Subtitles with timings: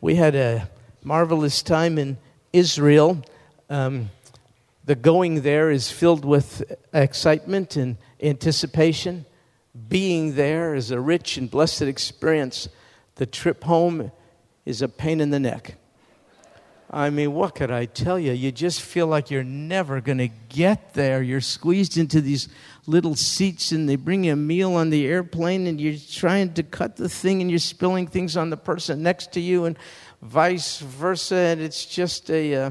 [0.00, 0.68] We had a
[1.02, 2.18] marvelous time in
[2.52, 3.24] Israel.
[3.70, 4.10] Um,
[4.84, 9.24] the going there is filled with excitement and anticipation.
[9.88, 12.68] Being there is a rich and blessed experience.
[13.14, 14.12] The trip home
[14.66, 15.76] is a pain in the neck.
[16.88, 18.32] I mean, what could I tell you?
[18.32, 21.20] You just feel like you're never going to get there.
[21.20, 22.48] You're squeezed into these
[22.86, 26.62] little seats, and they bring you a meal on the airplane, and you're trying to
[26.62, 29.76] cut the thing, and you're spilling things on the person next to you, and
[30.22, 31.34] vice versa.
[31.34, 32.70] And it's just a, uh,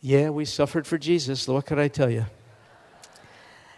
[0.00, 1.46] yeah, we suffered for Jesus.
[1.46, 2.26] What could I tell you?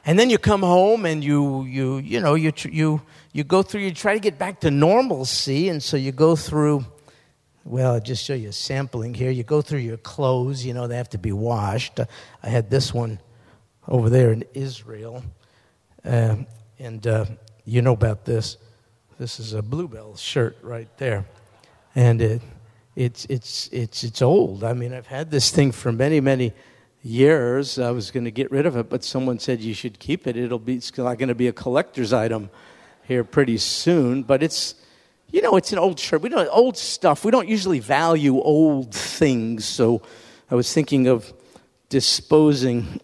[0.06, 3.80] And then you come home and you, you, you know, you, you, you go through,
[3.80, 6.86] you try to get back to normalcy, and so you go through
[7.66, 9.30] well, I'll just show you a sampling here.
[9.30, 11.98] You go through your clothes, you know, they have to be washed.
[12.42, 13.18] I had this one
[13.88, 15.24] over there in Israel.
[16.04, 16.36] Uh,
[16.78, 17.26] and uh,
[17.64, 18.58] you know about this.
[19.18, 21.26] This is a Blue Bell shirt right there.
[21.96, 22.42] And it,
[22.94, 24.62] it's, it's, it's, it's old.
[24.62, 26.52] I mean, I've had this thing for many, many
[27.02, 27.80] years.
[27.80, 30.36] I was going to get rid of it, but someone said you should keep it.
[30.36, 32.48] It'll be, it's going to be a collector's item
[33.02, 34.22] here pretty soon.
[34.22, 34.76] But it's,
[35.30, 36.22] you know, it's an old shirt.
[36.22, 37.24] We don't old stuff.
[37.24, 39.64] We don't usually value old things.
[39.64, 40.02] So
[40.50, 41.32] I was thinking of
[41.88, 43.00] disposing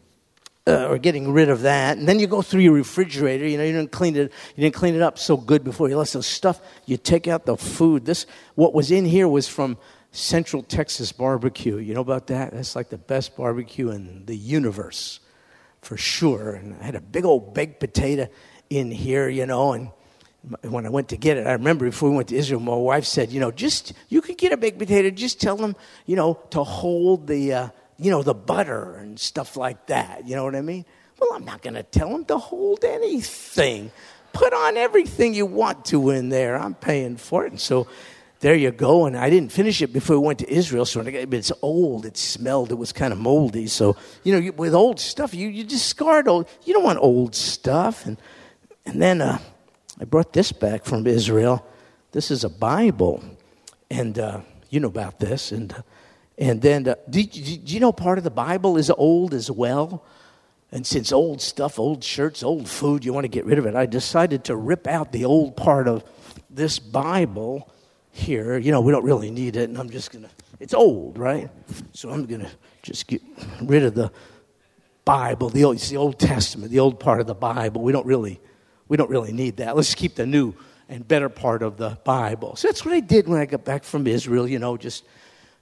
[0.66, 1.98] uh, or getting rid of that.
[1.98, 3.46] And then you go through your refrigerator.
[3.46, 4.32] You know, you didn't clean it.
[4.56, 6.60] You didn't clean it up so good before you left the stuff.
[6.86, 8.04] You take out the food.
[8.04, 9.76] This what was in here was from
[10.12, 11.78] Central Texas barbecue.
[11.78, 12.52] You know about that?
[12.52, 15.20] That's like the best barbecue in the universe,
[15.80, 16.52] for sure.
[16.52, 18.28] And I had a big old baked potato
[18.70, 19.28] in here.
[19.28, 19.90] You know, and
[20.62, 23.04] when I went to get it, I remember before we went to Israel, my wife
[23.04, 25.76] said, you know, just, you can get a baked potato, just tell them,
[26.06, 30.26] you know, to hold the, uh, you know, the butter and stuff like that.
[30.26, 30.84] You know what I mean?
[31.20, 33.92] Well, I'm not going to tell them to hold anything.
[34.32, 36.58] Put on everything you want to in there.
[36.58, 37.52] I'm paying for it.
[37.52, 37.86] And so
[38.40, 39.06] there you go.
[39.06, 40.84] And I didn't finish it before we went to Israel.
[40.84, 42.06] So it's old.
[42.06, 42.72] It smelled.
[42.72, 43.68] It was kind of moldy.
[43.68, 46.48] So, you know, with old stuff, you, you discard old.
[46.64, 48.04] You don't want old stuff.
[48.06, 48.16] And,
[48.84, 49.38] and then, uh,
[50.02, 51.64] I brought this back from Israel.
[52.10, 53.22] This is a Bible,
[53.88, 55.52] and uh, you know about this.
[55.52, 55.82] And uh,
[56.36, 60.04] and then, uh, do, do, you know part of the Bible is old as well?
[60.72, 63.76] And since old stuff, old shirts, old food, you want to get rid of it,
[63.76, 66.02] I decided to rip out the old part of
[66.50, 67.70] this Bible
[68.10, 68.58] here.
[68.58, 71.48] You know, we don't really need it, and I'm just going to, it's old, right?
[71.92, 72.50] So I'm going to
[72.82, 73.22] just get
[73.62, 74.10] rid of the
[75.04, 77.82] Bible, the old, it's the Old Testament, the old part of the Bible.
[77.82, 78.40] We don't really
[78.92, 79.74] we don't really need that.
[79.74, 80.52] Let's keep the new
[80.86, 82.56] and better part of the Bible.
[82.56, 85.04] So that's what I did when I got back from Israel, you know, just,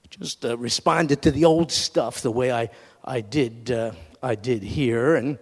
[0.09, 2.69] just uh, responded to the old stuff the way I,
[3.05, 5.15] I, did, uh, I did here.
[5.15, 5.39] And,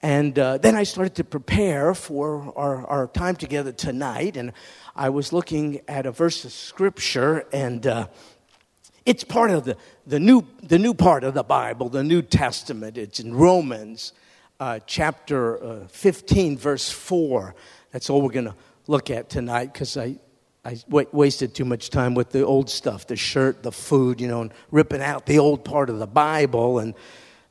[0.00, 4.36] and uh, then I started to prepare for our, our time together tonight.
[4.36, 4.52] And
[4.94, 8.06] I was looking at a verse of scripture, and uh,
[9.04, 12.96] it's part of the, the, new, the new part of the Bible, the New Testament.
[12.96, 14.12] It's in Romans
[14.60, 17.54] uh, chapter uh, 15, verse 4.
[17.92, 20.16] That's all we're going to look at tonight because I,
[20.64, 24.28] I w- wasted too much time with the old stuff the shirt, the food, you
[24.28, 26.80] know, and ripping out the old part of the Bible.
[26.80, 26.94] And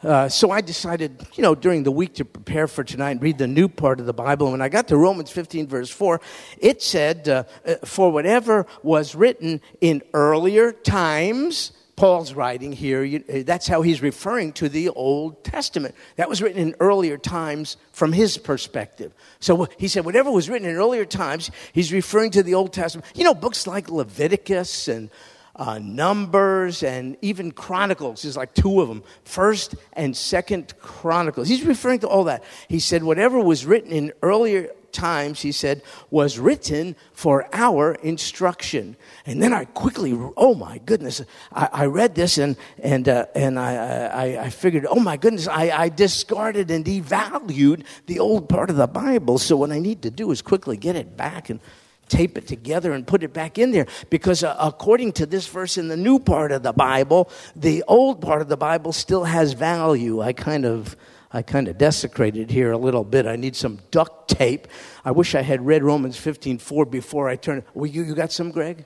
[0.03, 3.37] uh, so I decided, you know, during the week to prepare for tonight and read
[3.37, 4.47] the new part of the Bible.
[4.47, 6.19] And when I got to Romans 15, verse 4,
[6.59, 13.23] it said, uh, uh, For whatever was written in earlier times, Paul's writing here, you,
[13.27, 15.95] uh, that's how he's referring to the Old Testament.
[16.15, 19.13] That was written in earlier times from his perspective.
[19.39, 23.07] So he said, whatever was written in earlier times, he's referring to the Old Testament.
[23.15, 25.09] You know, books like Leviticus and
[25.55, 28.21] uh, Numbers and even Chronicles.
[28.21, 31.47] There's like two of them, First and Second Chronicles.
[31.47, 32.43] He's referring to all that.
[32.67, 38.95] He said, whatever was written in earlier times, he said, was written for our instruction.
[39.25, 41.21] And then I quickly, oh my goodness,
[41.51, 45.47] I, I read this and, and, uh, and I, I, I, figured, oh my goodness,
[45.47, 49.37] I, I discarded and devalued the old part of the Bible.
[49.37, 51.59] So what I need to do is quickly get it back and
[52.07, 55.77] tape it together and put it back in there because uh, according to this verse
[55.77, 59.51] in the new part of the bible the old part of the bible still has
[59.53, 60.95] value i kind of
[61.31, 63.25] I kind of desecrated here a little bit.
[63.25, 64.67] I need some duct tape.
[65.03, 67.63] I wish I had read Romans 15 4 before I turned.
[67.73, 68.85] Well, you, you got some, Greg?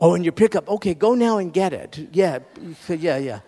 [0.00, 0.68] Oh, and your pickup.
[0.68, 2.08] Okay, go now and get it.
[2.12, 2.38] Yeah,
[2.88, 3.40] yeah, yeah.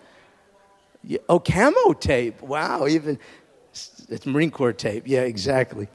[1.03, 1.19] yeah.
[1.29, 2.41] Oh, camo tape.
[2.41, 3.17] Wow, even
[3.71, 5.03] it's Marine Corps tape.
[5.05, 5.87] Yeah, exactly.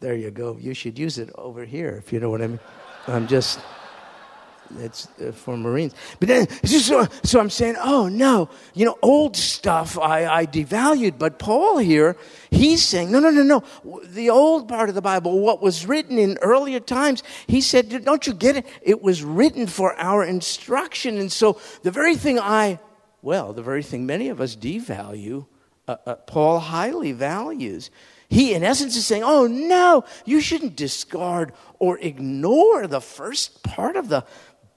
[0.00, 0.58] There you go.
[0.60, 2.60] You should use it over here if you know what I mean.
[3.06, 3.60] I'm just
[4.78, 5.94] It's uh, for Marines.
[6.18, 11.18] But then, so, so I'm saying, oh no, you know, old stuff I, I devalued.
[11.18, 12.16] But Paul here,
[12.50, 14.00] he's saying, no, no, no, no.
[14.04, 18.26] The old part of the Bible, what was written in earlier times, he said, don't
[18.26, 18.66] you get it?
[18.82, 21.18] It was written for our instruction.
[21.18, 22.78] And so the very thing I,
[23.22, 25.46] well, the very thing many of us devalue,
[25.88, 27.90] uh, uh, Paul highly values.
[28.28, 33.96] He, in essence, is saying, Oh, no, you shouldn't discard or ignore the first part
[33.96, 34.24] of the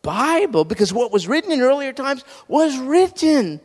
[0.02, 3.60] Bible because what was written in earlier times was written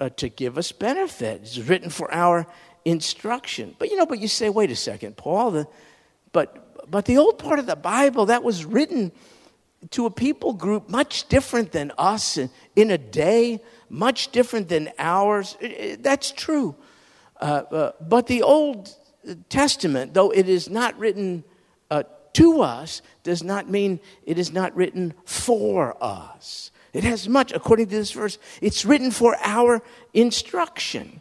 [0.00, 1.42] uh, to give us benefit.
[1.42, 2.46] It's written for our
[2.84, 3.74] instruction.
[3.78, 5.68] But you know, but you say, wait a second, Paul, the,
[6.32, 9.12] but, but the old part of the Bible that was written
[9.90, 14.90] to a people group much different than us in, in a day, much different than
[14.98, 15.56] ours.
[15.60, 16.74] It, it, that's true.
[17.40, 18.94] Uh, uh, but the Old
[19.48, 21.44] Testament, though it is not written
[22.34, 26.70] to us does not mean it is not written for us.
[26.92, 29.82] It has much, according to this verse, it's written for our
[30.12, 31.20] instruction.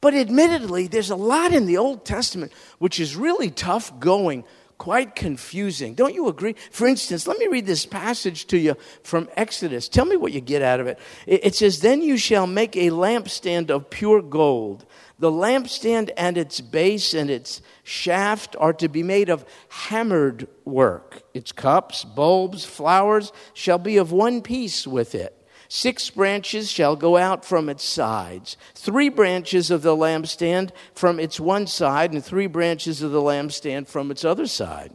[0.00, 4.44] But admittedly, there's a lot in the Old Testament which is really tough going,
[4.76, 5.94] quite confusing.
[5.94, 6.56] Don't you agree?
[6.70, 9.88] For instance, let me read this passage to you from Exodus.
[9.88, 10.98] Tell me what you get out of it.
[11.26, 14.84] It says, Then you shall make a lampstand of pure gold.
[15.18, 21.22] The lampstand and its base and its shaft are to be made of hammered work.
[21.32, 25.40] Its cups, bulbs, flowers shall be of one piece with it.
[25.68, 28.56] Six branches shall go out from its sides.
[28.74, 33.88] Three branches of the lampstand from its one side, and three branches of the lampstand
[33.88, 34.92] from its other side.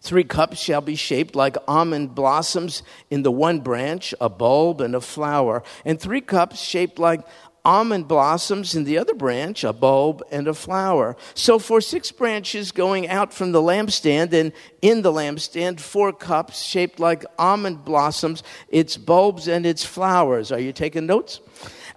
[0.00, 4.94] Three cups shall be shaped like almond blossoms in the one branch, a bulb and
[4.94, 7.20] a flower, and three cups shaped like
[7.68, 11.14] almond blossoms in the other branch, a bulb and a flower.
[11.34, 16.62] So for six branches going out from the lampstand, and in the lampstand, four cups
[16.62, 20.50] shaped like almond blossoms, its bulbs and its flowers.
[20.50, 21.40] Are you taking notes?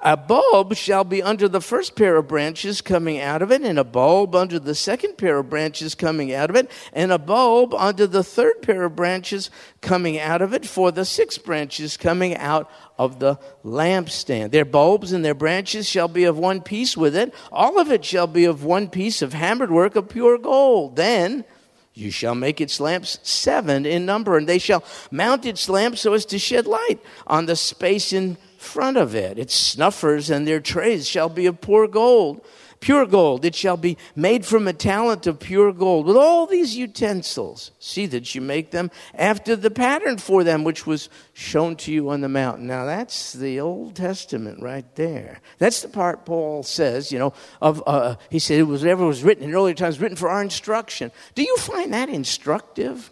[0.03, 3.77] A bulb shall be under the first pair of branches coming out of it, and
[3.77, 7.75] a bulb under the second pair of branches coming out of it, and a bulb
[7.75, 12.35] under the third pair of branches coming out of it, for the six branches coming
[12.35, 12.67] out
[12.97, 14.49] of the lampstand.
[14.51, 17.31] Their bulbs and their branches shall be of one piece with it.
[17.51, 20.95] All of it shall be of one piece of hammered work of pure gold.
[20.95, 21.45] Then
[21.93, 26.13] you shall make its lamps seven in number, and they shall mount its lamps so
[26.13, 29.39] as to shed light on the space in front of it.
[29.39, 32.45] Its snuffers and their trays shall be of pure gold.
[32.79, 36.75] Pure gold, it shall be made from a talent of pure gold, with all these
[36.75, 37.69] utensils.
[37.77, 42.09] See that you make them after the pattern for them, which was shown to you
[42.09, 42.65] on the mountain.
[42.65, 45.41] Now, that's the Old Testament right there.
[45.59, 49.23] That's the part Paul says, you know, of, uh, he said it was whatever was
[49.23, 51.11] written in earlier times, written for our instruction.
[51.35, 53.11] Do you find that instructive?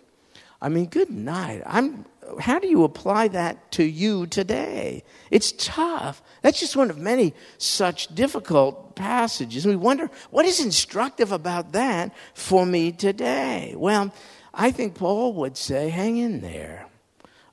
[0.60, 1.62] I mean, good night.
[1.64, 2.06] I'm
[2.40, 5.04] how do you apply that to you today?
[5.32, 6.22] It's tough.
[6.42, 9.66] That's just one of many such difficult passages.
[9.66, 13.74] We wonder what is instructive about that for me today?
[13.78, 14.14] Well,
[14.54, 16.89] I think Paul would say, hang in there.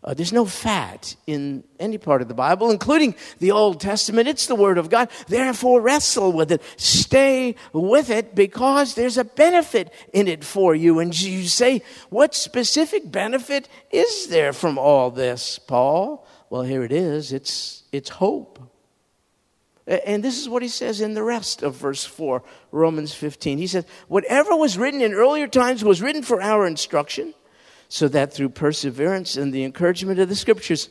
[0.06, 4.28] Uh, there's no fat in any part of the Bible, including the Old Testament.
[4.28, 5.10] It's the Word of God.
[5.26, 6.62] Therefore, wrestle with it.
[6.76, 11.00] Stay with it because there's a benefit in it for you.
[11.00, 16.24] And you say, what specific benefit is there from all this, Paul?
[16.50, 18.60] Well, here it is it's, it's hope.
[19.88, 23.58] And this is what he says in the rest of verse 4, Romans 15.
[23.58, 27.34] He says, Whatever was written in earlier times was written for our instruction
[27.88, 30.88] so that through perseverance and the encouragement of the scriptures,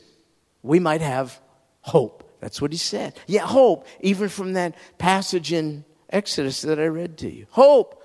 [0.64, 1.40] we might have
[1.82, 2.24] hope.
[2.40, 3.18] That's what he said.
[3.28, 7.48] Yeah, hope, even from that passage in Exodus that I read to you.
[7.52, 8.04] Hope,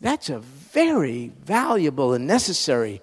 [0.00, 3.00] that's a very valuable and necessary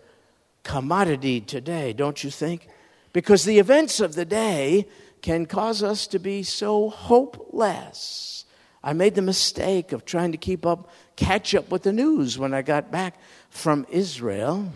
[0.63, 2.67] commodity today, don't you think?
[3.11, 4.87] Because the events of the day
[5.21, 8.45] can cause us to be so hopeless.
[8.83, 12.53] I made the mistake of trying to keep up, catch up with the news when
[12.53, 13.17] I got back
[13.49, 14.69] from Israel.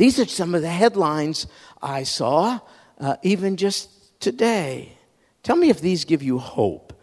[0.00, 1.46] These are some of the headlines
[1.82, 2.60] I saw,
[2.98, 4.96] uh, even just today.
[5.42, 6.98] Tell me if these give you hope.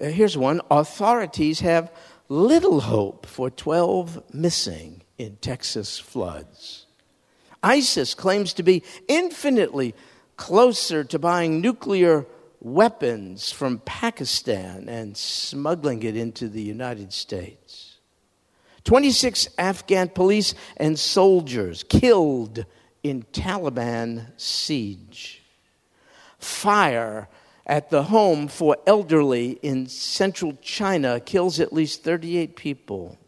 [0.00, 1.90] Uh, here's one Authorities have
[2.28, 6.86] little hope for 12 missing in Texas floods.
[7.60, 9.96] ISIS claims to be infinitely
[10.36, 12.24] closer to buying nuclear
[12.60, 17.87] weapons from Pakistan and smuggling it into the United States.
[18.88, 22.64] 26 Afghan police and soldiers killed
[23.02, 25.42] in Taliban siege.
[26.38, 27.28] Fire
[27.66, 33.18] at the home for elderly in central China kills at least 38 people.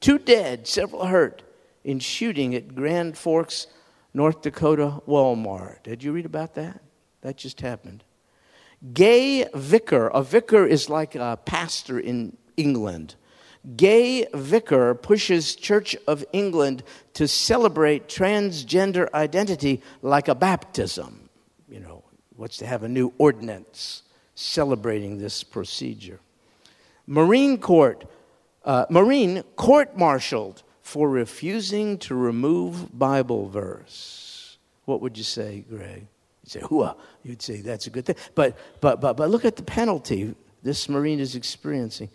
[0.00, 1.44] Two dead, several hurt
[1.84, 3.68] in shooting at Grand Forks
[4.12, 5.84] North Dakota Walmart.
[5.84, 6.80] Did you read about that?
[7.20, 8.02] That just happened.
[8.92, 13.14] Gay vicar, a vicar is like a pastor in England.
[13.76, 16.82] Gay vicar pushes Church of England
[17.14, 21.28] to celebrate transgender identity like a baptism.
[21.68, 22.04] You know,
[22.36, 24.02] what's to have a new ordinance
[24.34, 26.20] celebrating this procedure.
[27.06, 28.04] Marine Court,
[28.64, 34.56] uh, Marine court-martialed for refusing to remove Bible verse.
[34.84, 36.06] What would you say, Greg?
[36.42, 38.16] You'd say, "Hooah!" You'd say that's a good thing.
[38.34, 42.08] But but but but look at the penalty this Marine is experiencing.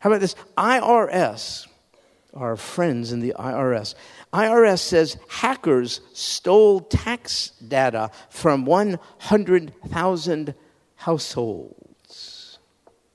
[0.00, 0.34] How about this?
[0.56, 1.66] IRS,
[2.34, 3.94] our friends in the IRS.
[4.32, 10.54] IRS says hackers stole tax data from 100,000
[10.96, 12.58] households.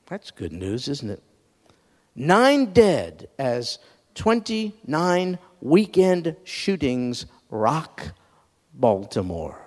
[0.05, 1.23] That's good news, isn't it?
[2.15, 3.79] Nine dead as
[4.13, 8.13] 29 weekend shootings rock
[8.73, 9.59] Baltimore.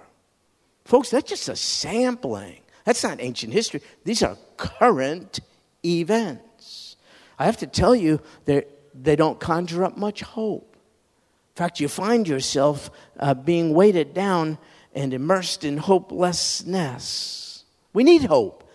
[0.84, 2.60] Folks, that's just a sampling.
[2.84, 3.82] That's not ancient history.
[4.04, 5.40] These are current
[5.84, 6.47] events.
[7.38, 10.76] I have to tell you, they don't conjure up much hope.
[11.54, 14.58] In fact, you find yourself uh, being weighted down
[14.94, 17.64] and immersed in hopelessness.
[17.92, 18.68] We need hope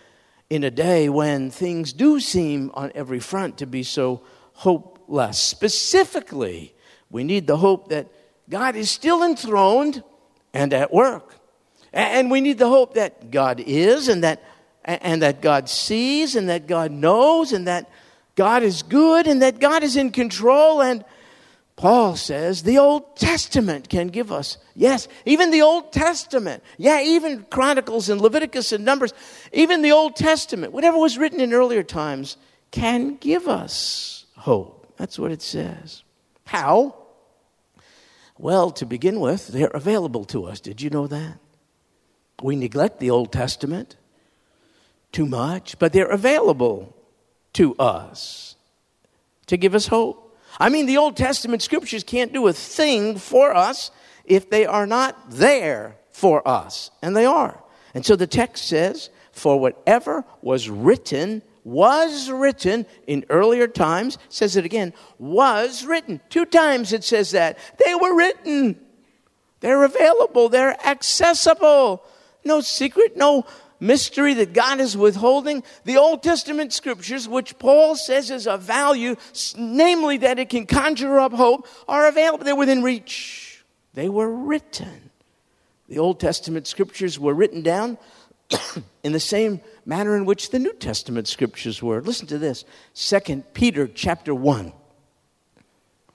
[0.50, 5.38] in a day when things do seem on every front to be so hopeless.
[5.38, 6.74] Specifically,
[7.10, 8.08] we need the hope that
[8.48, 10.02] God is still enthroned
[10.52, 11.36] and at work.
[11.92, 14.42] And we need the hope that God is and that,
[14.84, 17.88] and that God sees and that God knows and that
[18.34, 20.82] God is good and that God is in control.
[20.82, 21.04] And
[21.76, 24.58] Paul says the Old Testament can give us.
[24.74, 26.62] Yes, even the Old Testament.
[26.78, 29.12] Yeah, even Chronicles and Leviticus and Numbers.
[29.52, 32.36] Even the Old Testament, whatever was written in earlier times,
[32.70, 34.92] can give us hope.
[34.96, 36.02] That's what it says.
[36.44, 36.96] How?
[38.38, 40.60] Well, to begin with, they're available to us.
[40.60, 41.38] Did you know that?
[42.42, 43.96] We neglect the Old Testament
[45.12, 46.93] too much, but they're available
[47.54, 48.54] to us
[49.46, 50.36] to give us hope.
[50.58, 53.90] I mean, the Old Testament scriptures can't do a thing for us
[54.24, 56.90] if they are not there for us.
[57.02, 57.62] And they are.
[57.92, 64.56] And so the text says, For whatever was written, was written in earlier times, says
[64.56, 66.20] it again, was written.
[66.28, 67.58] Two times it says that.
[67.84, 68.78] They were written.
[69.60, 70.48] They're available.
[70.48, 72.04] They're accessible.
[72.44, 73.46] No secret, no
[73.84, 75.62] mystery that God is withholding.
[75.84, 79.16] The Old Testament scriptures, which Paul says is of value,
[79.56, 82.44] namely that it can conjure up hope, are available.
[82.44, 83.64] They're within reach.
[83.94, 85.10] They were written.
[85.88, 87.98] The Old Testament scriptures were written down
[89.04, 92.00] in the same manner in which the New Testament scriptures were.
[92.00, 92.64] Listen to this.
[92.94, 94.72] 2 Peter chapter 1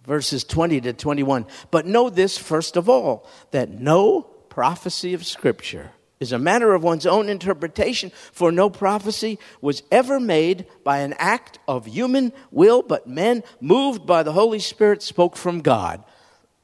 [0.06, 1.46] verses 20 to 21.
[1.70, 6.84] But know this first of all that no prophecy of scripture is a matter of
[6.84, 12.82] one's own interpretation, for no prophecy was ever made by an act of human will,
[12.82, 16.04] but men, moved by the Holy Spirit, spoke from God.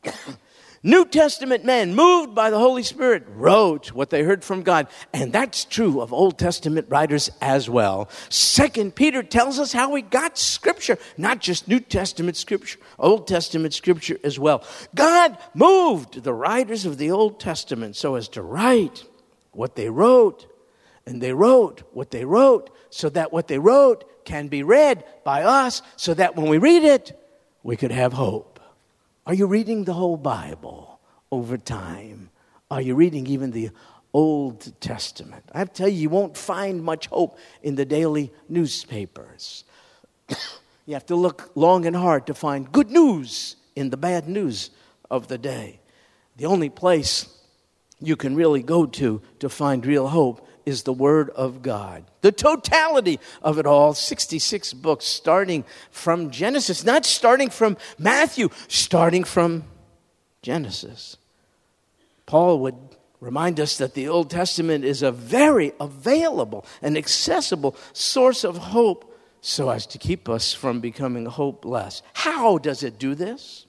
[0.83, 4.87] New Testament men, moved by the Holy Spirit, wrote what they heard from God.
[5.13, 8.07] And that's true of Old Testament writers as well.
[8.29, 13.73] Second Peter tells us how we got Scripture, not just New Testament Scripture, Old Testament
[13.73, 14.63] Scripture as well.
[14.93, 19.05] God moved the writers of the Old Testament so as to write
[19.55, 20.47] what they wrote,
[21.05, 25.43] and they wrote what they wrote, so that what they wrote can be read by
[25.43, 27.19] us, so that when we read it,
[27.63, 28.59] we could have hope.
[29.25, 30.99] Are you reading the whole Bible
[31.31, 32.29] over time?
[32.69, 33.69] Are you reading even the
[34.13, 35.43] Old Testament?
[35.51, 39.63] I have to tell you, you won't find much hope in the daily newspapers.
[40.85, 44.69] you have to look long and hard to find good news in the bad news
[45.09, 45.79] of the day.
[46.37, 47.27] The only place
[47.99, 52.03] you can really go to to find real hope is the Word of God.
[52.21, 59.23] The totality of it all, 66 books, starting from Genesis, not starting from Matthew, starting
[59.23, 59.63] from
[60.41, 61.17] Genesis.
[62.25, 62.75] Paul would
[63.19, 69.11] remind us that the Old Testament is a very available and accessible source of hope
[69.41, 72.01] so as to keep us from becoming hopeless.
[72.13, 73.67] How does it do this?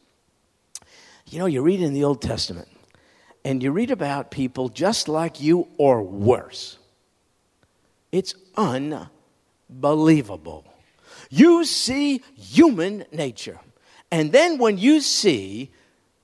[1.29, 2.69] You know, you read in the Old Testament
[3.47, 6.79] and you read about people just like you or worse.
[8.11, 10.65] It's unbelievable.
[11.31, 13.61] You see human nature.
[14.11, 15.71] And then when you see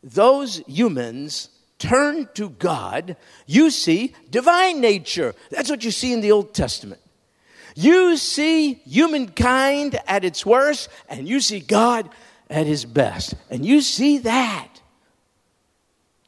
[0.02, 5.36] those humans turn to God, you see divine nature.
[5.52, 7.00] That's what you see in the Old Testament.
[7.76, 12.10] You see humankind at its worst, and you see God
[12.50, 13.34] at his best.
[13.48, 14.71] And you see that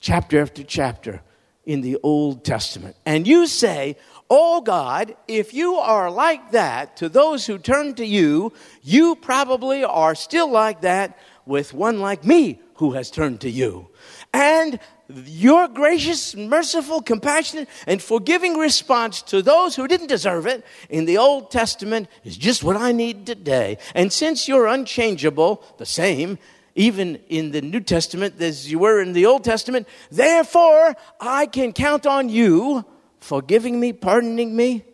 [0.05, 1.23] chapter after chapter
[1.65, 2.95] in the Old Testament.
[3.07, 3.97] And you say,
[4.29, 9.83] Oh God, if you are like that to those who turn to you, you probably
[9.83, 13.89] are still like that with one like me who has turned to you.
[14.35, 21.07] And your gracious, merciful, compassionate, and forgiving response to those who didn't deserve it in
[21.07, 23.79] the Old Testament is just what I need today.
[23.95, 26.39] And since you're unchangeable, the same,
[26.75, 31.73] even in the New Testament as you were in the Old Testament, therefore I can
[31.73, 32.85] count on you
[33.21, 34.85] forgiving me, pardoning me,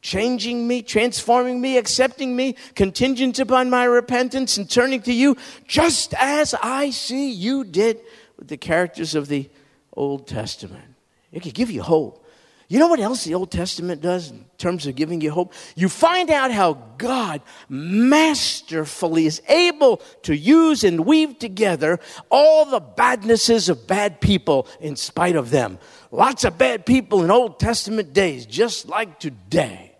[0.00, 6.14] changing me, transforming me, accepting me, contingent upon my repentance and turning to you, just
[6.14, 8.00] as I see you did
[8.38, 9.50] with the characters of the
[9.92, 10.94] Old Testament.
[11.32, 12.24] It could give you hope.
[12.70, 15.54] You know what else the Old Testament does in terms of giving you hope?
[15.74, 21.98] You find out how God masterfully is able to use and weave together
[22.30, 25.78] all the badnesses of bad people in spite of them.
[26.10, 29.96] Lots of bad people in Old Testament days, just like today.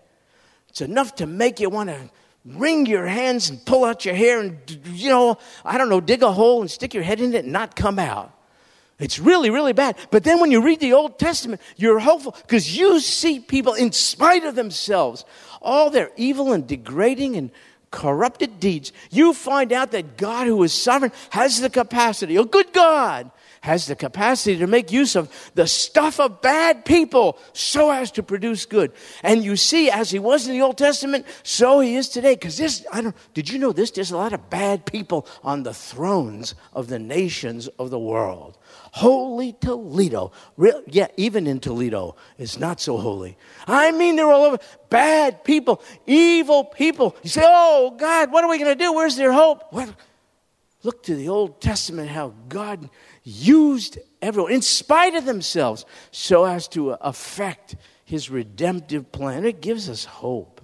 [0.69, 2.11] It's enough to make you want to
[2.45, 4.59] wring your hands and pull out your hair and,
[4.93, 7.51] you know, I don't know, dig a hole and stick your head in it and
[7.51, 8.31] not come out.
[8.99, 9.97] It's really, really bad.
[10.11, 13.93] But then when you read the Old Testament, you're hopeful because you see people, in
[13.93, 15.23] spite of themselves,
[15.61, 17.49] all their evil and degrading and
[17.91, 22.71] corrupted deeds, you find out that God, who is sovereign, has the capacity, a good
[22.73, 28.11] God, has the capacity to make use of the stuff of bad people so as
[28.11, 28.91] to produce good.
[29.23, 32.35] And you see, as he was in the Old Testament, so he is today.
[32.35, 33.91] Because this, I don't, did you know this?
[33.91, 38.57] There's a lot of bad people on the thrones of the nations of the world.
[38.91, 40.31] Holy Toledo.
[40.57, 43.37] Real, yeah, even in Toledo, it's not so holy.
[43.67, 44.59] I mean, they're all over.
[44.89, 47.15] Bad people, evil people.
[47.23, 48.93] You say, oh, God, what are we going to do?
[48.93, 49.63] Where's their hope?
[49.71, 49.93] What?
[50.81, 52.89] Look to the Old Testament, how God
[53.23, 59.45] used everyone, in spite of themselves, so as to affect his redemptive plan.
[59.45, 60.61] It gives us hope.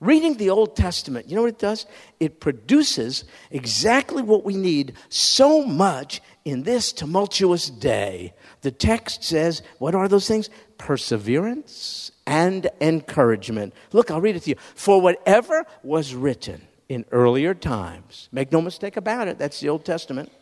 [0.00, 1.84] Reading the Old Testament, you know what it does?
[2.18, 8.32] It produces exactly what we need so much in this tumultuous day.
[8.62, 10.50] The text says, what are those things?
[10.78, 13.74] Perseverance and encouragement.
[13.92, 14.56] Look, I'll read it to you.
[14.74, 19.84] For whatever was written in earlier times, make no mistake about it, that's the Old
[19.84, 20.32] Testament,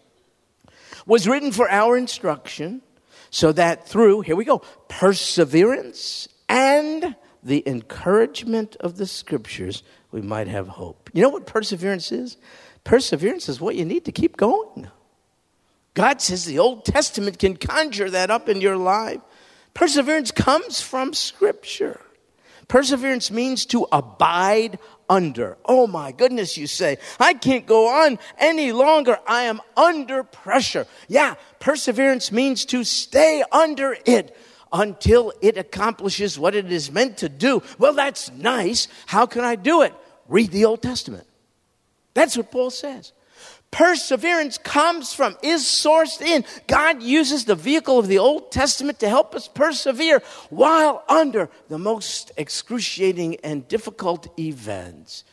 [1.07, 2.83] was written for our instruction,
[3.31, 10.49] so that through, here we go, perseverance and the encouragement of the scriptures, we might
[10.49, 11.11] have hope.
[11.13, 12.37] You know what perseverance is?
[12.85, 14.89] Perseverance is what you need to keep going.
[15.99, 19.21] God says the Old Testament can conjure that up in your life.
[19.75, 22.01] Perseverance comes from Scripture.
[22.69, 25.59] Perseverance means to abide under.
[25.65, 29.19] Oh my goodness, you say, I can't go on any longer.
[29.27, 30.87] I am under pressure.
[31.09, 34.37] Yeah, perseverance means to stay under it
[34.73, 37.61] until it accomplishes what it is meant to do.
[37.77, 38.87] Well, that's nice.
[39.07, 39.93] How can I do it?
[40.29, 41.27] Read the Old Testament.
[42.15, 43.13] That's what Paul says.
[43.71, 46.45] Perseverance comes from, is sourced in.
[46.67, 51.79] God uses the vehicle of the Old Testament to help us persevere while under the
[51.79, 55.25] most excruciating and difficult events.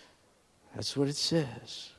[0.76, 1.92] That's what it says.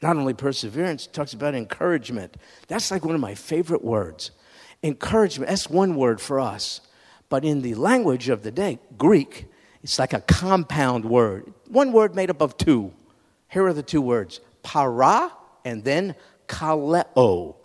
[0.00, 2.38] Not only perseverance, it talks about encouragement.
[2.68, 4.30] That's like one of my favorite words.
[4.82, 6.80] Encouragement, that's one word for us.
[7.28, 9.44] But in the language of the day, Greek,
[9.82, 11.52] it's like a compound word.
[11.68, 12.94] One word made up of two.
[13.48, 15.30] Here are the two words para
[15.64, 16.14] and then
[16.46, 17.56] kaleo.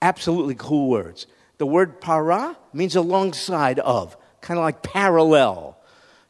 [0.00, 1.26] Absolutely cool words.
[1.58, 5.76] The word para means alongside of, kind of like parallel.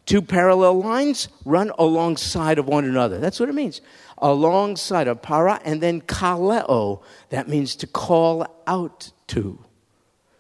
[0.07, 3.19] Two parallel lines run alongside of one another.
[3.19, 3.83] That's what it means.
[4.17, 7.03] Alongside of para and then kaleo.
[7.29, 9.63] That means to call out to.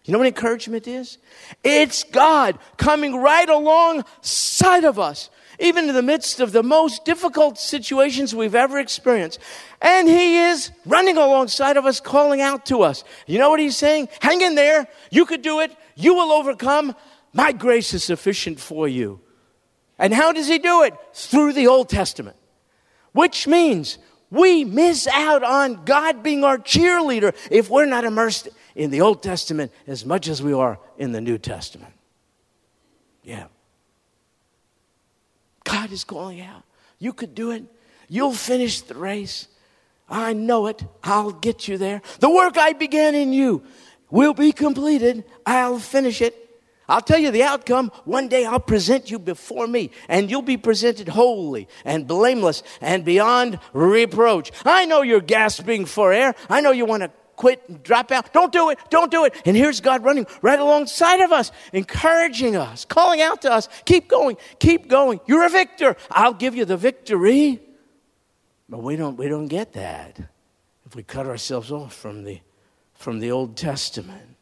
[0.09, 1.19] You know what encouragement is?
[1.63, 5.29] It's God coming right alongside of us,
[5.61, 9.39] even in the midst of the most difficult situations we've ever experienced.
[9.83, 13.05] And He is running alongside of us, calling out to us.
[13.27, 14.09] You know what He's saying?
[14.21, 14.89] Hang in there.
[15.11, 15.77] You could do it.
[15.95, 16.97] You will overcome.
[17.35, 19.21] My grace is sufficient for you.
[19.99, 20.95] And how does He do it?
[21.13, 22.39] Through the Old Testament,
[23.13, 23.99] which means
[24.31, 29.23] we miss out on God being our cheerleader if we're not immersed in the Old
[29.23, 31.93] Testament as much as we are in the New Testament.
[33.25, 33.49] Yeah.
[35.65, 36.63] God is calling out.
[36.99, 37.65] You could do it.
[38.09, 39.49] You'll finish the race.
[40.09, 40.83] I know it.
[41.03, 42.01] I'll get you there.
[42.21, 43.63] The work I began in you
[44.11, 45.25] will be completed.
[45.45, 46.49] I'll finish it.
[46.89, 47.93] I'll tell you the outcome.
[48.05, 53.05] One day I'll present you before me, and you'll be presented holy and blameless and
[53.05, 54.53] beyond reproach.
[54.65, 56.35] I know you're gasping for air.
[56.49, 58.33] I know you want to quit and drop out.
[58.35, 58.79] Don't do it.
[58.91, 59.35] Don't do it.
[59.47, 63.69] And here's God running right alongside of us, encouraging us, calling out to us.
[63.87, 64.37] Keep going.
[64.59, 65.21] Keep going.
[65.27, 65.97] You're a victor.
[66.11, 67.61] I'll give you the victory.
[68.69, 70.21] But we don't, we don't get that
[70.85, 72.41] if we cut ourselves off from the,
[72.95, 74.37] from the Old Testament.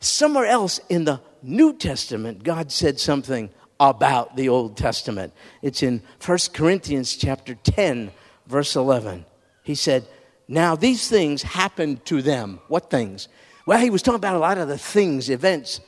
[0.00, 5.32] Somewhere else in the New Testament, God said something about the Old Testament.
[5.60, 8.12] It's in 1 Corinthians chapter 10,
[8.46, 9.24] verse 11.
[9.64, 10.06] He said,
[10.48, 12.60] Now these things happened to them.
[12.68, 13.28] What things?
[13.66, 15.80] Well, he was talking about a lot of the things, events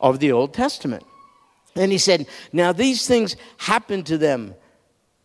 [0.00, 1.04] of the Old Testament.
[1.74, 4.54] And he said, Now these things happened to them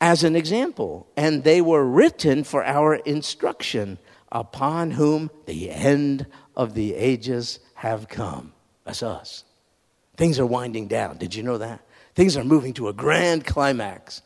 [0.02, 3.98] as an example, and they were written for our instruction,
[4.32, 6.26] upon whom the end
[6.58, 8.52] of the ages have come.
[8.84, 9.46] That's us.
[10.18, 11.18] Things are winding down.
[11.18, 11.82] Did you know that?
[12.16, 14.22] Things are moving to a grand climax.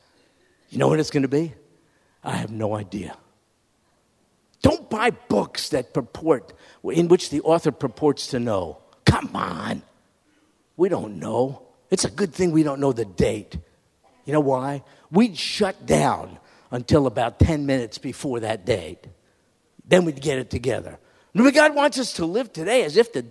[0.70, 1.54] You know what it's going to be?
[2.24, 3.16] I have no idea.
[4.68, 6.52] Don't buy books that purport,
[6.84, 8.80] in which the author purports to know.
[9.06, 9.82] Come on.
[10.76, 11.62] We don't know.
[11.90, 13.58] It's a good thing we don't know the date.
[14.26, 14.84] You know why?
[15.10, 16.38] We'd shut down
[16.70, 19.08] until about 10 minutes before that date.
[19.88, 21.00] Then we'd get it together.
[21.34, 23.26] God wants us to live today as if the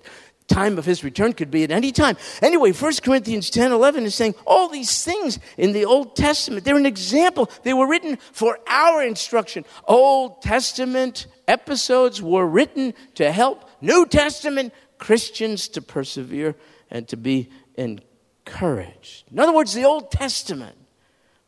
[0.48, 2.16] time of his return could be at any time.
[2.40, 6.76] Anyway, 1 Corinthians 10 11 is saying all these things in the Old Testament, they're
[6.76, 7.50] an example.
[7.62, 9.64] They were written for our instruction.
[9.86, 16.54] Old Testament episodes were written to help New Testament Christians to persevere
[16.90, 19.24] and to be encouraged.
[19.30, 20.76] In other words, the Old Testament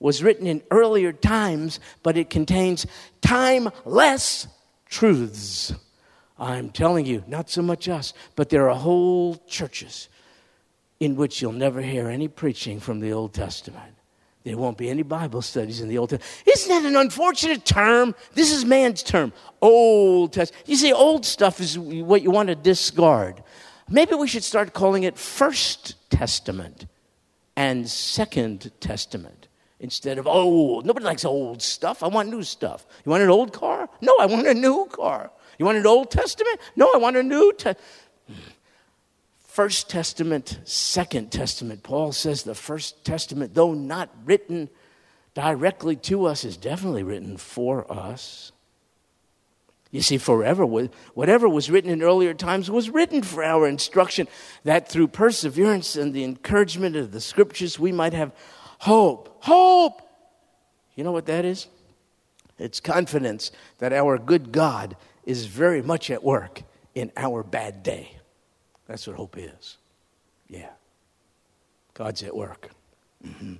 [0.00, 2.86] was written in earlier times, but it contains
[3.20, 4.46] timeless
[4.88, 5.74] truths.
[6.38, 10.08] I'm telling you, not so much us, but there are whole churches
[11.00, 13.94] in which you'll never hear any preaching from the Old Testament.
[14.44, 16.42] There won't be any Bible studies in the Old Testament.
[16.46, 18.14] Isn't that an unfortunate term?
[18.34, 19.32] This is man's term.
[19.60, 20.68] Old Testament.
[20.68, 23.42] You see, old stuff is what you want to discard.
[23.90, 26.86] Maybe we should start calling it First Testament
[27.56, 29.48] and Second Testament
[29.80, 30.86] instead of old.
[30.86, 32.02] Nobody likes old stuff.
[32.02, 32.86] I want new stuff.
[33.04, 33.88] You want an old car?
[34.00, 35.30] No, I want a new car.
[35.58, 36.60] You want an Old Testament?
[36.76, 37.78] No, I want a New Testament.
[39.46, 41.82] First Testament, Second Testament.
[41.82, 44.68] Paul says the First Testament, though not written
[45.34, 48.52] directly to us, is definitely written for us.
[49.90, 54.28] You see, forever, whatever was written in earlier times was written for our instruction,
[54.62, 58.32] that through perseverance and the encouragement of the scriptures, we might have
[58.78, 59.38] hope.
[59.40, 60.02] Hope!
[60.94, 61.66] You know what that is?
[62.58, 64.96] It's confidence that our good God
[65.28, 66.62] is very much at work
[66.94, 68.16] in our bad day.
[68.86, 69.76] That's what hope is.
[70.48, 70.70] Yeah.
[71.92, 72.70] God's at work.
[73.22, 73.56] Mm-hmm.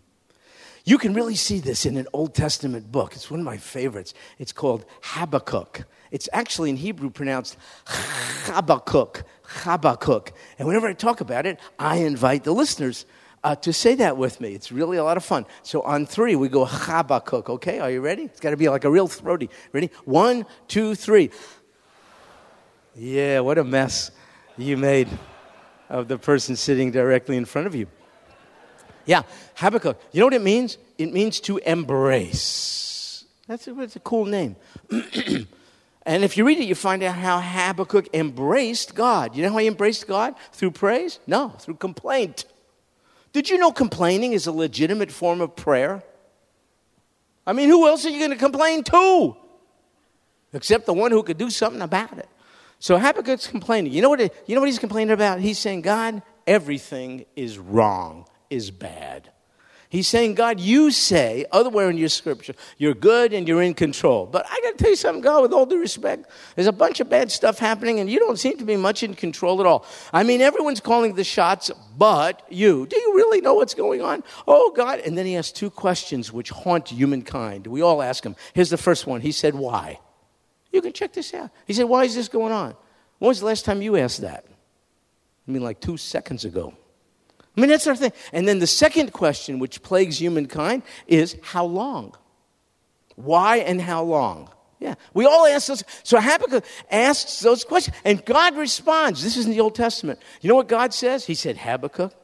[0.87, 3.15] You can really see this in an Old Testament book.
[3.15, 4.15] It's one of my favorites.
[4.39, 5.85] It's called Habakkuk.
[6.11, 9.25] It's actually in Hebrew pronounced Habakkuk.
[9.43, 10.33] Habakkuk.
[10.59, 13.05] And whenever I talk about it, I invite the listeners
[13.45, 14.55] uh, to say that with me.
[14.55, 15.45] It's really a lot of fun.
[15.63, 17.51] So on three, we go Habakkuk.
[17.51, 18.23] Okay, are you ready?
[18.23, 19.51] It's got to be like a real throaty.
[19.73, 19.91] Ready?
[20.07, 21.31] One, two, three.
[22.99, 24.11] Yeah, what a mess
[24.57, 25.09] you made
[25.89, 27.87] of the person sitting directly in front of you.
[29.07, 29.23] Yeah,
[29.55, 30.01] Habakkuk.
[30.11, 30.79] You know what it means?
[30.99, 33.25] It means to embrace.
[33.47, 34.57] That's a, that's a cool name.
[34.91, 39.37] and if you read it, you find out how Habakkuk embraced God.
[39.37, 40.35] You know how he embraced God?
[40.51, 41.21] Through praise?
[41.25, 42.47] No, through complaint.
[43.33, 46.03] Did you know complaining is a legitimate form of prayer?
[47.47, 49.37] I mean, who else are you going to complain to?
[50.53, 52.29] Except the one who could do something about it.
[52.79, 53.93] So Habakkuk's complaining.
[53.93, 55.41] You know what, you know what he's complaining about?
[55.41, 59.31] He's saying, God, everything is wrong, is bad.
[59.91, 64.27] He's saying, God, you say, otherwhere in your scripture, you're good and you're in control.
[64.27, 67.01] But I got to tell you something, God, with all due respect, there's a bunch
[67.01, 69.87] of bad stuff happening and you don't seem to be much in control at all.
[70.13, 72.87] I mean, everyone's calling the shots but you.
[72.87, 74.23] Do you really know what's going on?
[74.47, 75.01] Oh, God.
[75.01, 77.67] And then he has two questions which haunt humankind.
[77.67, 78.37] We all ask him.
[78.53, 79.23] Here's the first one.
[79.23, 80.01] He said, Why?
[80.73, 81.51] You can check this out.
[81.67, 82.75] He said, Why is this going on?
[83.19, 84.45] When was the last time you asked that?
[85.47, 86.75] I mean, like two seconds ago.
[87.57, 88.13] I mean, that's our thing.
[88.33, 92.15] And then the second question, which plagues humankind, is how long?
[93.17, 94.51] Why and how long?
[94.79, 95.83] Yeah, we all ask those.
[96.05, 99.25] So Habakkuk asks those questions, and God responds.
[99.25, 100.21] This is in the Old Testament.
[100.41, 101.27] You know what God says?
[101.27, 102.15] He said, Habakkuk,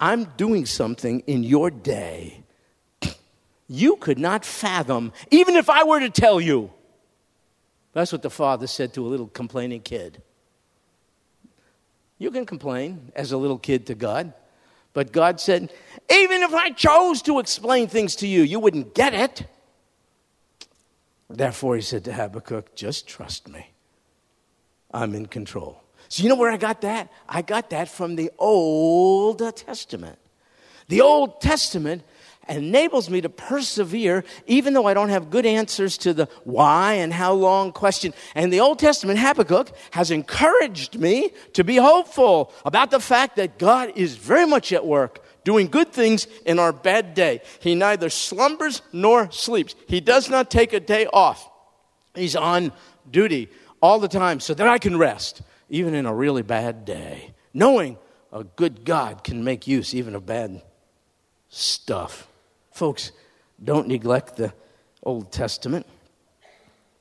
[0.00, 2.44] I'm doing something in your day
[3.68, 6.72] you could not fathom, even if I were to tell you.
[7.98, 10.22] That's what the father said to a little complaining kid.
[12.16, 14.32] You can complain as a little kid to God,
[14.92, 15.72] but God said,
[16.08, 19.48] even if I chose to explain things to you, you wouldn't get it.
[21.28, 23.66] Therefore, he said to Habakkuk, just trust me.
[24.92, 25.82] I'm in control.
[26.08, 27.10] So, you know where I got that?
[27.28, 30.20] I got that from the Old Testament.
[30.86, 32.04] The Old Testament
[32.48, 37.12] enables me to persevere even though I don't have good answers to the why and
[37.12, 38.14] how long question.
[38.34, 43.58] And the Old Testament, Habakkuk, has encouraged me to be hopeful about the fact that
[43.58, 47.40] God is very much at work doing good things in our bad day.
[47.60, 51.48] He neither slumbers nor sleeps, He does not take a day off.
[52.14, 52.72] He's on
[53.10, 53.48] duty
[53.80, 57.96] all the time so that I can rest, even in a really bad day, knowing
[58.32, 60.62] a good God can make use even of bad
[61.48, 62.28] stuff.
[62.78, 63.10] Folks,
[63.64, 64.54] don't neglect the
[65.02, 65.84] Old Testament.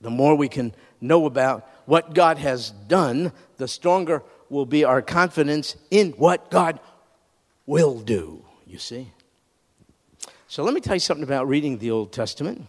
[0.01, 5.03] The more we can know about what God has done, the stronger will be our
[5.03, 6.79] confidence in what God
[7.67, 9.11] will do, you see.
[10.47, 12.65] So let me tell you something about reading the Old Testament.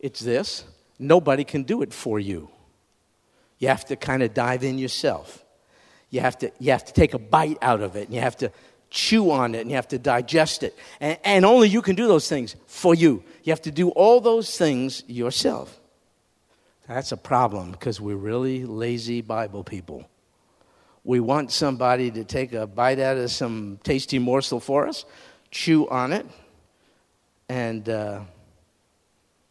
[0.00, 0.64] It's this
[0.98, 2.50] nobody can do it for you.
[3.60, 5.44] You have to kind of dive in yourself.
[6.10, 8.36] You have to, you have to take a bite out of it, and you have
[8.38, 8.50] to
[8.90, 10.76] chew on it and you have to digest it.
[11.00, 13.24] And, and, only you can do those things for you.
[13.42, 15.78] You have to do all those things yourself.
[16.86, 20.08] That's a problem because we're really lazy Bible people.
[21.02, 25.04] We want somebody to take a bite out of some tasty morsel for us,
[25.50, 26.26] chew on it,
[27.48, 28.20] and uh,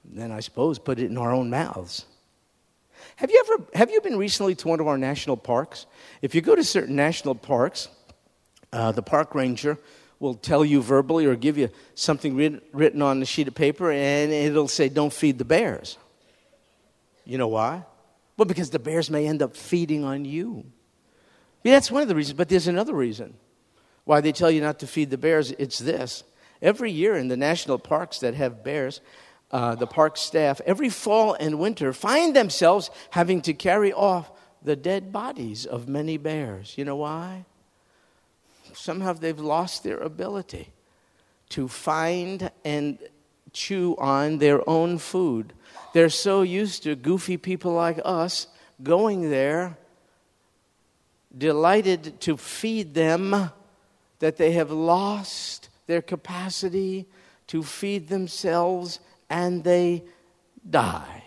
[0.04, 2.06] then I suppose put it in our own mouths.
[3.17, 5.86] Have you ever have you been recently to one of our national parks?
[6.22, 7.88] If you go to certain national parks,
[8.74, 9.78] uh, the park ranger
[10.20, 12.36] will tell you verbally or give you something
[12.74, 15.98] written, on a sheet of paper, and it'll say, Don't feed the bears.
[17.24, 17.84] You know why?
[18.36, 20.66] Well, because the bears may end up feeding on you.
[21.64, 23.36] Yeah, that's one of the reasons, but there's another reason
[24.06, 25.52] why they tell you not to feed the bears.
[25.52, 26.24] It's this.
[26.62, 29.02] Every year in the national parks that have bears,
[29.52, 34.32] uh, the park staff, every fall and winter, find themselves having to carry off
[34.64, 36.78] the dead bodies of many bears.
[36.78, 37.46] You know why?
[38.74, 40.70] Somehow they've lost their ability
[41.50, 42.98] to find and
[43.52, 45.54] chew on their own food.
[45.94, 48.48] They're so used to goofy people like us
[48.82, 49.78] going there,
[51.38, 53.52] delighted to feed them,
[54.20, 57.06] that they have lost their capacity
[57.48, 60.04] to feed themselves and they
[60.68, 61.24] die.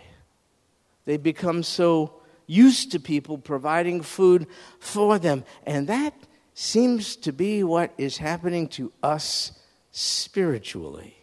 [1.05, 2.15] They become so
[2.47, 4.47] used to people providing food
[4.79, 5.45] for them.
[5.65, 6.15] And that
[6.59, 9.53] seems to be what is happening to us
[9.90, 11.14] spiritually.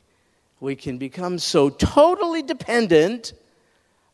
[0.60, 3.34] We can become so totally dependent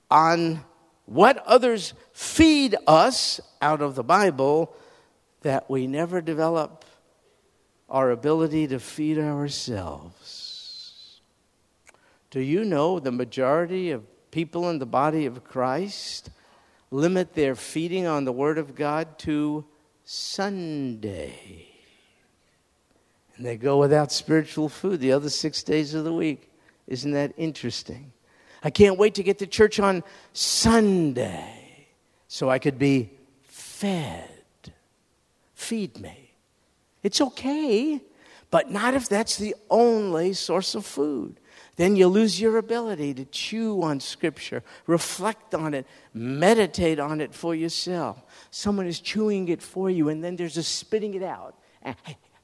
[0.10, 0.64] on
[1.04, 4.74] what others feed us out of the Bible
[5.42, 6.86] that we never develop
[7.90, 11.20] our ability to feed ourselves.
[12.32, 16.30] Do you know the majority of people in the body of Christ
[16.92, 19.66] limit their feeding on the Word of God to
[20.12, 21.68] Sunday.
[23.38, 26.50] And they go without spiritual food the other six days of the week.
[26.88, 28.12] Isn't that interesting?
[28.64, 31.86] I can't wait to get to church on Sunday
[32.28, 33.12] so I could be
[33.44, 34.32] fed.
[35.54, 36.32] Feed me.
[37.04, 38.02] It's okay,
[38.50, 41.40] but not if that's the only source of food
[41.80, 47.34] then you lose your ability to chew on Scripture, reflect on it, meditate on it
[47.34, 48.22] for yourself.
[48.52, 51.56] Someone is chewing it for you, and then there's a spitting it out,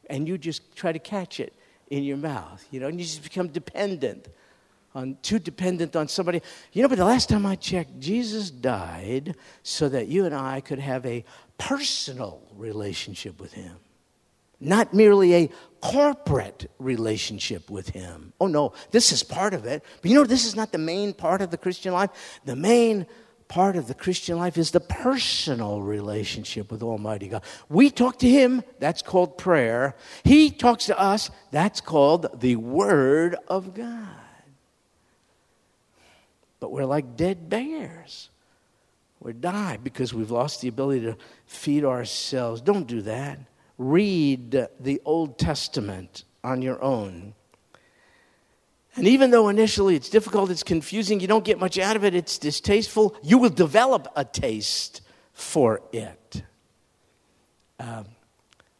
[0.09, 1.53] and you just try to catch it
[1.89, 4.29] in your mouth, you know, and you just become dependent
[4.93, 6.41] on too dependent on somebody.
[6.71, 10.61] You know, but the last time I checked, Jesus died so that you and I
[10.61, 11.25] could have a
[11.57, 13.75] personal relationship with him
[14.59, 15.49] not merely a
[15.81, 18.33] corporate relationship with Him.
[18.39, 19.83] Oh, no, this is part of it.
[20.01, 22.09] But you know, this is not the main part of the Christian life.
[22.45, 23.05] The main
[23.47, 27.43] part of the Christian life is the personal relationship with Almighty God.
[27.69, 29.95] We talk to Him, that's called prayer.
[30.23, 34.07] He talks to us, that's called the Word of God.
[36.59, 38.29] But we're like dead bears.
[39.19, 42.61] We die because we've lost the ability to feed ourselves.
[42.61, 43.39] Don't do that
[43.77, 47.33] read the Old Testament on your own.
[48.95, 52.15] And even though initially it's difficult, it's confusing, you don't get much out of it,
[52.15, 55.01] it's distasteful, you will develop a taste
[55.33, 56.43] for it.
[57.77, 58.05] Um,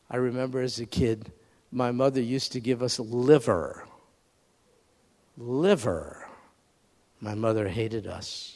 [0.09, 1.33] I remember as a kid,
[1.71, 3.85] my mother used to give us liver.
[5.37, 6.29] Liver.
[7.19, 8.55] My mother hated us.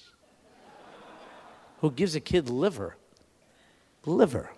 [1.82, 2.96] Who gives a kid liver?
[4.06, 4.52] Liver.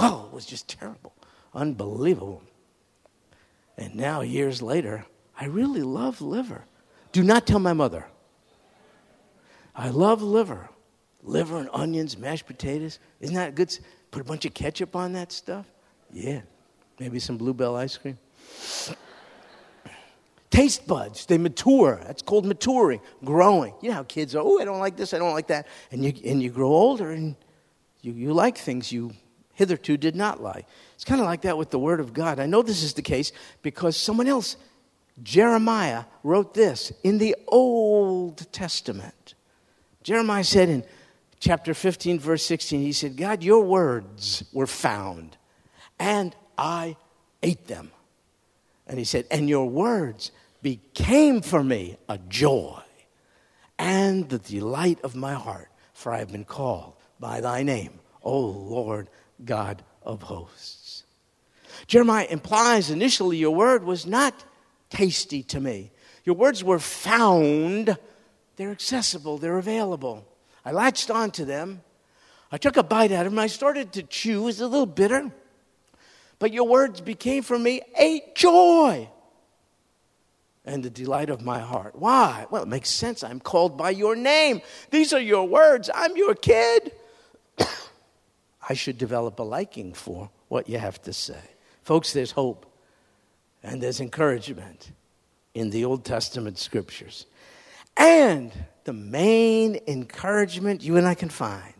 [0.00, 1.12] Oh, it was just terrible,
[1.54, 2.42] unbelievable.
[3.76, 5.04] And now, years later,
[5.38, 6.64] I really love liver.
[7.12, 8.06] Do not tell my mother.
[9.74, 10.68] I love liver.
[11.22, 13.00] Liver and onions, mashed potatoes.
[13.20, 13.76] Isn't that good?
[14.10, 15.66] Put a bunch of ketchup on that stuff?
[16.12, 16.40] Yeah.
[16.98, 18.18] Maybe some Blue Bell ice cream.
[20.50, 22.00] Taste buds, they mature.
[22.04, 23.74] That's called maturing, growing.
[23.82, 25.66] You know how kids are, oh, I don't like this, I don't like that.
[25.92, 27.36] And you, and you grow older and
[28.00, 29.12] you, you like things you
[29.58, 30.64] hitherto did not lie.
[30.94, 32.38] It's kind of like that with the Word of God.
[32.38, 34.56] I know this is the case because someone else,
[35.20, 39.34] Jeremiah, wrote this in the Old Testament.
[40.04, 40.84] Jeremiah said in
[41.40, 45.36] chapter 15, verse 16, he said, God, your words were found,
[45.98, 46.96] and I
[47.42, 47.90] ate them.
[48.86, 50.30] And he said, And your words
[50.62, 52.80] became for me a joy
[53.76, 58.38] and the delight of my heart, for I have been called by thy name, O
[58.38, 59.08] Lord
[59.44, 61.04] God of hosts.
[61.86, 64.44] Jeremiah implies initially your word was not
[64.90, 65.90] tasty to me.
[66.24, 67.96] Your words were found,
[68.56, 70.26] they're accessible, they're available.
[70.64, 71.82] I latched onto them.
[72.50, 73.38] I took a bite out of them.
[73.38, 74.42] I started to chew.
[74.42, 75.30] It was a little bitter.
[76.38, 79.08] But your words became for me a joy
[80.64, 81.94] and the delight of my heart.
[81.96, 82.46] Why?
[82.50, 83.24] Well, it makes sense.
[83.24, 84.60] I'm called by your name.
[84.90, 85.88] These are your words.
[85.94, 86.92] I'm your kid.
[88.68, 91.40] I should develop a liking for what you have to say.
[91.82, 92.66] Folks, there's hope
[93.62, 94.92] and there's encouragement
[95.54, 97.26] in the Old Testament scriptures.
[97.96, 98.52] And
[98.84, 101.74] the main encouragement you and I can find,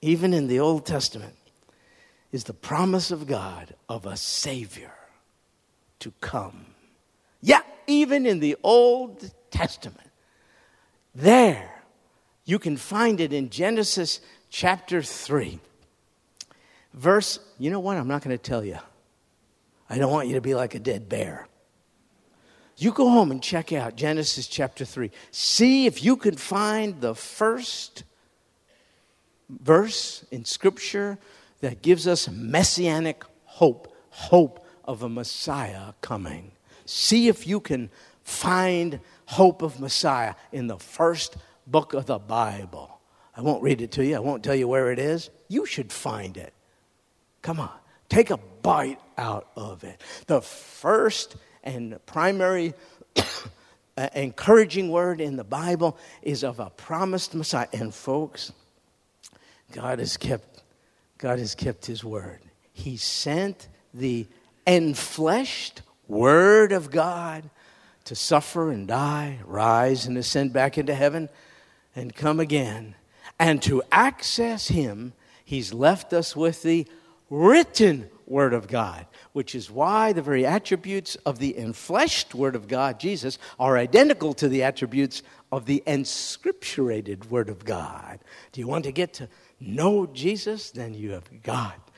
[0.00, 1.34] even in the Old Testament,
[2.30, 4.92] is the promise of God of a Savior
[5.98, 6.66] to come.
[7.40, 10.10] Yeah, even in the Old Testament.
[11.14, 11.82] There,
[12.44, 14.20] you can find it in Genesis
[14.50, 15.58] chapter 3.
[16.94, 17.96] Verse, you know what?
[17.96, 18.78] I'm not going to tell you.
[19.90, 21.46] I don't want you to be like a dead bear.
[22.76, 25.10] You go home and check out Genesis chapter 3.
[25.30, 28.04] See if you can find the first
[29.48, 31.18] verse in Scripture
[31.60, 36.52] that gives us messianic hope, hope of a Messiah coming.
[36.84, 37.90] See if you can
[38.22, 43.00] find hope of Messiah in the first book of the Bible.
[43.36, 45.30] I won't read it to you, I won't tell you where it is.
[45.48, 46.52] You should find it.
[47.42, 47.70] Come on,
[48.08, 50.00] take a bite out of it.
[50.26, 52.74] The first and primary
[53.96, 57.68] uh, encouraging word in the Bible is of a promised Messiah.
[57.72, 58.52] And folks,
[59.72, 60.62] God has kept
[61.18, 62.38] God has kept his word.
[62.72, 64.26] He sent the
[64.68, 67.50] enfleshed word of God
[68.04, 71.28] to suffer and die, rise and ascend back into heaven
[71.96, 72.94] and come again.
[73.38, 75.12] And to access him,
[75.44, 76.86] he's left us with the
[77.30, 82.68] written word of God, which is why the very attributes of the enfleshed word of
[82.68, 88.18] God, Jesus, are identical to the attributes of the inscripturated word of God.
[88.52, 89.28] Do you want to get to
[89.60, 91.90] know Jesus, then you have got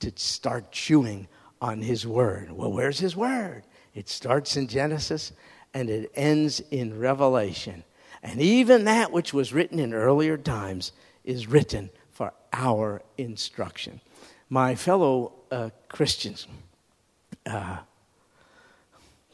[0.00, 1.28] to start chewing
[1.60, 2.52] on His Word.
[2.52, 3.64] Well, where's His Word?
[3.94, 5.32] It starts in Genesis
[5.74, 7.84] and it ends in Revelation.
[8.22, 10.92] And even that which was written in earlier times
[11.24, 14.00] is written for our instruction.
[14.50, 16.46] My fellow uh, Christians,
[17.44, 17.78] uh,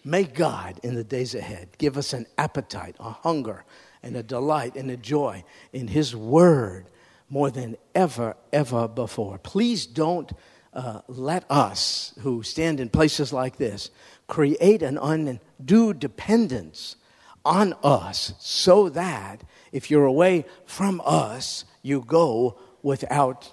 [0.05, 3.65] may God in the days ahead give us an appetite, a hunger,
[4.03, 6.87] and a delight and a joy in His Word
[7.31, 9.39] more than ever, ever before.
[9.39, 10.33] Please don't
[10.73, 13.91] uh, let us who stand in places like this
[14.27, 16.97] create an undue dependence
[17.45, 23.53] on us so that if you're away from us, you go without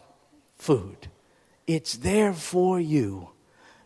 [0.55, 1.10] food.
[1.67, 3.29] It's there for you.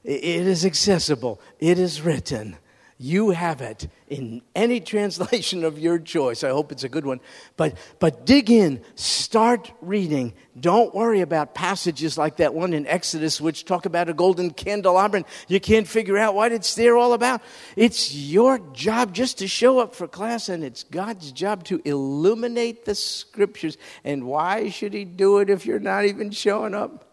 [0.04, 1.42] It is accessible.
[1.60, 2.58] It is written.
[2.98, 6.44] You have it in any translation of your choice.
[6.44, 7.20] I hope it's a good one.
[7.58, 10.34] But, but dig in, start reading.
[10.58, 15.18] Don't worry about passages like that one in Exodus, which talk about a golden candelabra.
[15.18, 17.42] And you can't figure out what it's there all about.
[17.76, 22.86] It's your job just to show up for class, and it's God's job to illuminate
[22.86, 23.78] the scriptures.
[24.06, 27.06] And why should He do it if you're not even showing up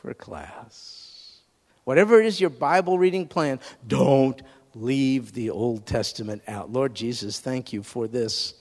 [0.00, 1.40] for class?
[1.84, 4.40] Whatever it is your Bible reading plan, don't
[4.74, 6.70] leave the Old Testament out.
[6.72, 8.54] Lord Jesus, thank you for this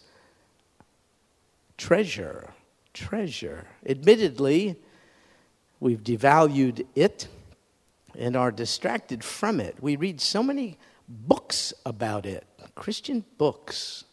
[1.77, 2.51] treasure.
[2.93, 3.67] Treasure.
[3.85, 4.77] Admittedly,
[5.79, 7.27] we've devalued it
[8.17, 9.75] and are distracted from it.
[9.81, 10.77] We read so many
[11.07, 14.05] books about it, Christian books.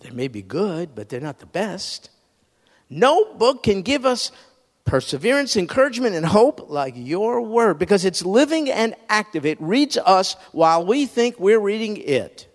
[0.00, 2.10] They may be good, but they're not the best.
[2.88, 4.30] No book can give us
[4.88, 9.44] perseverance, encouragement, and hope like your word because it's living and active.
[9.44, 12.48] It reads us while we think we're reading it.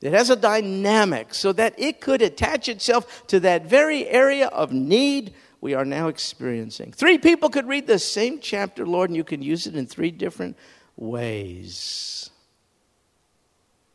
[0.00, 4.72] It has a dynamic so that it could attach itself to that very area of
[4.72, 6.90] need we are now experiencing.
[6.90, 10.10] Three people could read the same chapter, Lord, and you can use it in three
[10.10, 10.56] different
[10.96, 12.30] ways.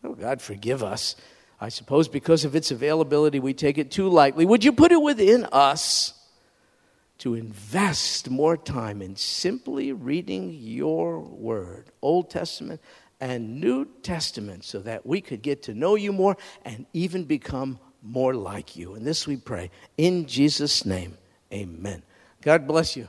[0.01, 1.17] Oh, God, forgive us.
[1.59, 4.45] I suppose because of its availability, we take it too lightly.
[4.45, 6.13] Would you put it within us
[7.19, 12.81] to invest more time in simply reading your word, Old Testament
[13.19, 17.79] and New Testament, so that we could get to know you more and even become
[18.01, 18.95] more like you?
[18.95, 21.17] And this we pray in Jesus' name.
[21.51, 22.03] Amen.
[22.41, 23.07] God bless you.